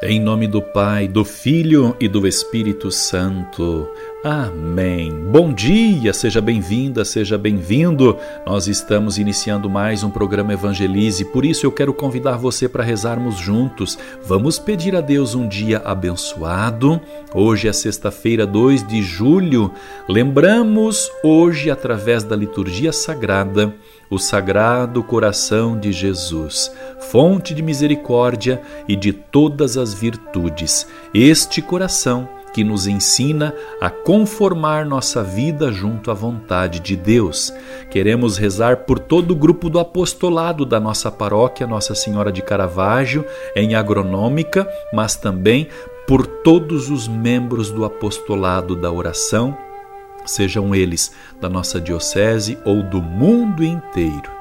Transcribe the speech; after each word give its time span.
Em 0.00 0.20
nome 0.20 0.46
do 0.46 0.62
Pai, 0.62 1.08
do 1.08 1.24
Filho 1.24 1.96
e 1.98 2.06
do 2.06 2.24
Espírito 2.24 2.88
Santo. 2.88 3.88
Amém. 4.22 5.12
Bom 5.12 5.52
dia, 5.52 6.12
seja 6.12 6.40
bem-vinda, 6.40 7.04
seja 7.04 7.36
bem-vindo. 7.36 8.16
Nós 8.46 8.68
estamos 8.68 9.18
iniciando 9.18 9.68
mais 9.68 10.04
um 10.04 10.10
programa 10.10 10.52
Evangelize, 10.52 11.24
por 11.24 11.44
isso 11.44 11.66
eu 11.66 11.72
quero 11.72 11.92
convidar 11.92 12.36
você 12.36 12.68
para 12.68 12.84
rezarmos 12.84 13.38
juntos. 13.38 13.98
Vamos 14.24 14.56
pedir 14.56 14.94
a 14.94 15.00
Deus 15.00 15.34
um 15.34 15.48
dia 15.48 15.78
abençoado. 15.78 17.00
Hoje 17.34 17.66
é 17.66 17.72
sexta-feira, 17.72 18.46
2 18.46 18.86
de 18.86 19.02
julho. 19.02 19.72
Lembramos 20.08 21.10
hoje, 21.24 21.72
através 21.72 22.22
da 22.22 22.36
liturgia 22.36 22.92
sagrada, 22.92 23.74
o 24.10 24.18
Sagrado 24.18 25.02
Coração 25.02 25.78
de 25.78 25.92
Jesus, 25.92 26.72
fonte 27.10 27.54
de 27.54 27.62
misericórdia 27.62 28.60
e 28.88 28.96
de 28.96 29.12
todas 29.12 29.76
as 29.76 29.92
virtudes. 29.92 30.86
Este 31.14 31.60
coração 31.60 32.28
que 32.52 32.64
nos 32.64 32.86
ensina 32.86 33.54
a 33.80 33.90
conformar 33.90 34.84
nossa 34.84 35.22
vida 35.22 35.70
junto 35.70 36.10
à 36.10 36.14
vontade 36.14 36.80
de 36.80 36.96
Deus. 36.96 37.52
Queremos 37.90 38.36
rezar 38.36 38.78
por 38.78 38.98
todo 38.98 39.32
o 39.32 39.36
grupo 39.36 39.68
do 39.68 39.78
apostolado 39.78 40.64
da 40.64 40.80
nossa 40.80 41.10
paróquia 41.10 41.66
Nossa 41.66 41.94
Senhora 41.94 42.32
de 42.32 42.42
Caravaggio, 42.42 43.24
em 43.54 43.74
agronômica, 43.74 44.68
mas 44.92 45.14
também 45.14 45.68
por 46.06 46.26
todos 46.26 46.90
os 46.90 47.06
membros 47.06 47.70
do 47.70 47.84
apostolado 47.84 48.74
da 48.74 48.90
oração, 48.90 49.56
sejam 50.30 50.74
eles 50.74 51.12
da 51.40 51.48
nossa 51.48 51.80
diocese 51.80 52.58
ou 52.64 52.82
do 52.82 53.00
mundo 53.00 53.64
inteiro. 53.64 54.38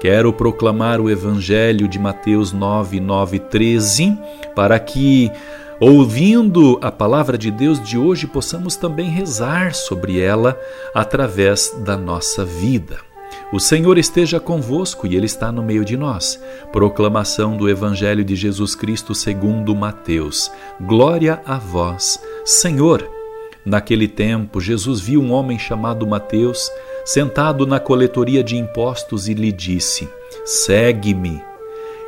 Quero 0.00 0.32
proclamar 0.32 1.00
o 1.00 1.10
Evangelho 1.10 1.88
de 1.88 1.98
Mateus 1.98 2.52
9, 2.52 3.00
9, 3.00 3.38
13, 3.38 4.16
para 4.54 4.78
que 4.78 5.30
ouvindo 5.80 6.78
a 6.82 6.90
palavra 6.90 7.38
de 7.38 7.50
Deus 7.50 7.82
de 7.82 7.96
hoje, 7.98 8.26
possamos 8.26 8.76
também 8.76 9.08
rezar 9.08 9.74
sobre 9.74 10.20
ela 10.20 10.58
através 10.94 11.74
da 11.84 11.96
nossa 11.96 12.44
vida. 12.44 12.98
O 13.52 13.60
Senhor 13.60 13.96
esteja 13.96 14.40
convosco 14.40 15.06
e 15.06 15.14
Ele 15.14 15.26
está 15.26 15.52
no 15.52 15.62
meio 15.62 15.84
de 15.84 15.96
nós. 15.96 16.40
Proclamação 16.72 17.56
do 17.56 17.68
Evangelho 17.68 18.24
de 18.24 18.34
Jesus 18.34 18.74
Cristo 18.74 19.14
segundo 19.14 19.74
Mateus. 19.74 20.50
Glória 20.80 21.40
a 21.46 21.56
vós, 21.56 22.20
Senhor. 22.44 23.15
Naquele 23.66 24.06
tempo, 24.06 24.60
Jesus 24.60 25.00
viu 25.00 25.20
um 25.20 25.32
homem 25.32 25.58
chamado 25.58 26.06
Mateus 26.06 26.70
sentado 27.04 27.66
na 27.66 27.80
coletoria 27.80 28.44
de 28.44 28.56
impostos 28.56 29.26
e 29.26 29.34
lhe 29.34 29.50
disse: 29.50 30.08
Segue-me. 30.44 31.42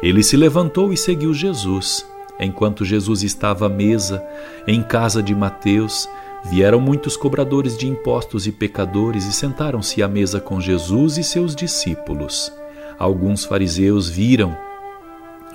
Ele 0.00 0.22
se 0.22 0.36
levantou 0.36 0.92
e 0.92 0.96
seguiu 0.96 1.34
Jesus. 1.34 2.06
Enquanto 2.38 2.84
Jesus 2.84 3.24
estava 3.24 3.66
à 3.66 3.68
mesa, 3.68 4.24
em 4.68 4.80
casa 4.80 5.20
de 5.20 5.34
Mateus, 5.34 6.08
vieram 6.44 6.80
muitos 6.80 7.16
cobradores 7.16 7.76
de 7.76 7.88
impostos 7.88 8.46
e 8.46 8.52
pecadores 8.52 9.26
e 9.26 9.32
sentaram-se 9.32 10.00
à 10.00 10.06
mesa 10.06 10.40
com 10.40 10.60
Jesus 10.60 11.18
e 11.18 11.24
seus 11.24 11.56
discípulos. 11.56 12.52
Alguns 12.96 13.44
fariseus 13.44 14.08
viram, 14.08 14.56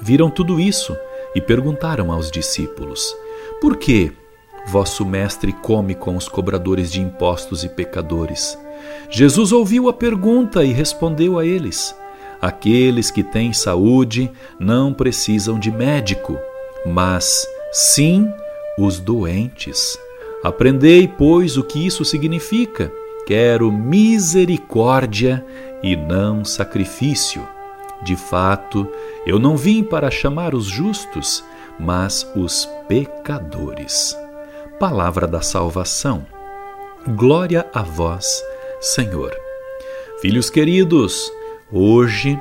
viram 0.01 0.29
tudo 0.29 0.59
isso 0.59 0.93
e 1.33 1.39
perguntaram 1.39 2.11
aos 2.11 2.29
discípulos: 2.29 3.15
Por 3.61 3.77
que 3.77 4.11
vosso 4.67 5.05
mestre 5.05 5.51
come 5.51 5.95
com 5.95 6.15
os 6.15 6.27
cobradores 6.27 6.91
de 6.91 7.01
impostos 7.01 7.63
e 7.63 7.69
pecadores? 7.69 8.57
Jesus 9.09 9.51
ouviu 9.51 9.89
a 9.89 9.93
pergunta 9.93 10.63
e 10.63 10.71
respondeu 10.71 11.37
a 11.37 11.45
eles: 11.45 11.95
Aqueles 12.41 13.11
que 13.11 13.23
têm 13.23 13.53
saúde 13.53 14.31
não 14.59 14.93
precisam 14.93 15.59
de 15.59 15.71
médico 15.71 16.37
mas 16.85 17.47
sim 17.71 18.31
os 18.77 18.99
doentes. 18.99 19.97
Aprendei, 20.43 21.07
pois, 21.07 21.57
o 21.57 21.63
que 21.63 21.85
isso 21.85 22.03
significa. 22.03 22.91
Quero 23.25 23.71
misericórdia 23.71 25.45
e 25.81 25.95
não 25.95 26.43
sacrifício. 26.43 27.47
De 28.01 28.17
fato, 28.17 28.87
eu 29.25 29.39
não 29.39 29.55
vim 29.55 29.81
para 29.81 30.11
chamar 30.11 30.53
os 30.53 30.65
justos, 30.65 31.43
mas 31.79 32.29
os 32.35 32.67
pecadores. 32.87 34.17
Palavra 34.79 35.27
da 35.27 35.41
salvação. 35.41 36.25
Glória 37.15 37.69
a 37.73 37.83
vós, 37.83 38.43
Senhor. 38.81 39.31
Filhos 40.19 40.49
queridos, 40.49 41.31
hoje 41.71 42.39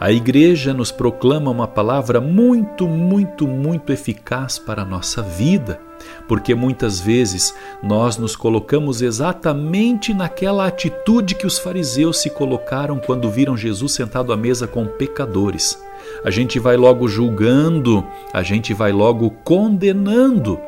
a 0.00 0.10
igreja 0.10 0.72
nos 0.72 0.90
proclama 0.90 1.50
uma 1.50 1.68
palavra 1.68 2.22
muito, 2.22 2.88
muito, 2.88 3.46
muito 3.46 3.92
eficaz 3.92 4.58
para 4.58 4.80
a 4.80 4.84
nossa 4.84 5.20
vida, 5.20 5.78
porque 6.26 6.54
muitas 6.54 6.98
vezes 6.98 7.54
nós 7.82 8.16
nos 8.16 8.34
colocamos 8.34 9.02
exatamente 9.02 10.14
naquela 10.14 10.66
atitude 10.66 11.34
que 11.34 11.46
os 11.46 11.58
fariseus 11.58 12.16
se 12.22 12.30
colocaram 12.30 12.98
quando 12.98 13.30
viram 13.30 13.58
Jesus 13.58 13.92
sentado 13.92 14.32
à 14.32 14.38
mesa 14.38 14.66
com 14.66 14.86
pecadores. 14.86 15.78
A 16.24 16.30
gente 16.30 16.58
vai 16.58 16.78
logo 16.78 17.06
julgando, 17.06 18.02
a 18.32 18.42
gente 18.42 18.72
vai 18.72 18.92
logo 18.92 19.30
condenando, 19.44 20.58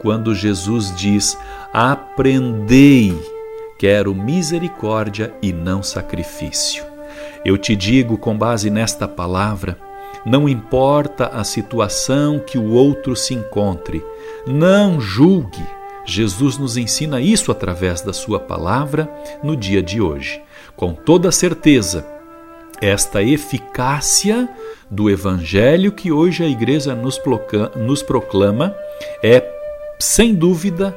quando 0.00 0.34
Jesus 0.34 0.92
diz: 0.96 1.38
Aprendei, 1.72 3.16
quero 3.78 4.12
misericórdia 4.16 5.32
e 5.40 5.52
não 5.52 5.80
sacrifício. 5.80 6.89
Eu 7.44 7.56
te 7.56 7.74
digo 7.74 8.18
com 8.18 8.36
base 8.36 8.68
nesta 8.68 9.08
palavra, 9.08 9.78
não 10.26 10.48
importa 10.48 11.28
a 11.28 11.42
situação 11.42 12.38
que 12.38 12.58
o 12.58 12.72
outro 12.72 13.16
se 13.16 13.32
encontre, 13.34 14.04
não 14.46 15.00
julgue. 15.00 15.64
Jesus 16.04 16.58
nos 16.58 16.76
ensina 16.76 17.20
isso 17.20 17.50
através 17.50 18.02
da 18.02 18.12
Sua 18.12 18.38
palavra 18.38 19.08
no 19.42 19.56
dia 19.56 19.82
de 19.82 20.00
hoje. 20.00 20.42
Com 20.76 20.92
toda 20.92 21.32
certeza, 21.32 22.06
esta 22.80 23.22
eficácia 23.22 24.48
do 24.90 25.08
Evangelho 25.08 25.92
que 25.92 26.10
hoje 26.10 26.42
a 26.42 26.48
Igreja 26.48 26.94
nos 26.94 28.02
proclama 28.02 28.74
é, 29.22 29.46
sem 29.98 30.34
dúvida, 30.34 30.96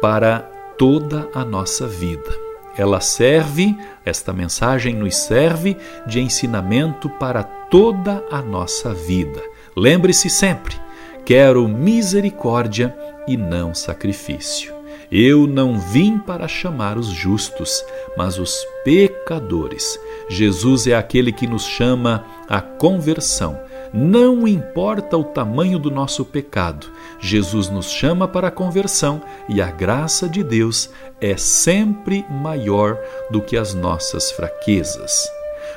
para 0.00 0.40
toda 0.78 1.28
a 1.34 1.44
nossa 1.44 1.86
vida. 1.86 2.49
Ela 2.76 3.00
serve, 3.00 3.76
esta 4.04 4.32
mensagem 4.32 4.94
nos 4.94 5.16
serve 5.16 5.76
de 6.06 6.20
ensinamento 6.20 7.08
para 7.08 7.42
toda 7.42 8.24
a 8.30 8.40
nossa 8.40 8.94
vida. 8.94 9.42
Lembre-se 9.76 10.30
sempre: 10.30 10.76
quero 11.24 11.68
misericórdia 11.68 12.96
e 13.26 13.36
não 13.36 13.74
sacrifício. 13.74 14.74
Eu 15.10 15.44
não 15.46 15.78
vim 15.78 16.18
para 16.18 16.46
chamar 16.46 16.96
os 16.96 17.08
justos, 17.08 17.84
mas 18.16 18.38
os 18.38 18.64
pecadores. 18.84 19.98
Jesus 20.28 20.86
é 20.86 20.94
aquele 20.94 21.32
que 21.32 21.48
nos 21.48 21.64
chama 21.64 22.24
à 22.48 22.60
conversão 22.60 23.58
não 23.92 24.46
importa 24.46 25.16
o 25.16 25.24
tamanho 25.24 25.78
do 25.78 25.90
nosso 25.90 26.24
pecado, 26.24 26.86
Jesus 27.18 27.68
nos 27.68 27.90
chama 27.90 28.28
para 28.28 28.48
a 28.48 28.52
conversão 28.52 29.20
e 29.48 29.60
a 29.60 29.70
graça 29.70 30.28
de 30.28 30.42
Deus 30.44 30.90
é 31.20 31.36
sempre 31.36 32.24
maior 32.30 32.98
do 33.30 33.40
que 33.40 33.56
as 33.56 33.74
nossas 33.74 34.30
fraquezas. 34.30 35.28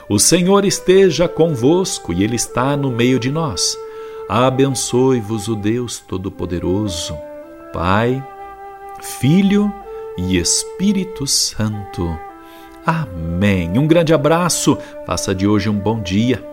O 0.07 0.19
Senhor 0.19 0.65
esteja 0.65 1.27
convosco 1.27 2.13
e 2.13 2.23
Ele 2.23 2.35
está 2.35 2.77
no 2.77 2.91
meio 2.91 3.19
de 3.19 3.31
nós. 3.31 3.77
Abençoe-vos 4.29 5.47
o 5.47 5.55
Deus 5.55 5.99
Todo-Poderoso, 5.99 7.17
Pai, 7.73 8.23
Filho 9.01 9.73
e 10.17 10.37
Espírito 10.37 11.25
Santo. 11.25 12.17
Amém. 12.85 13.77
Um 13.77 13.87
grande 13.87 14.13
abraço. 14.13 14.77
Faça 15.05 15.33
de 15.33 15.47
hoje 15.47 15.69
um 15.69 15.77
bom 15.77 16.01
dia. 16.01 16.52